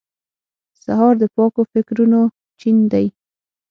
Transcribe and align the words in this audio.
سهار 0.83 1.13
د 1.21 1.23
پاکو 1.35 1.61
فکرونو 1.71 2.21
چین 2.59 2.77
دی. 2.91 3.05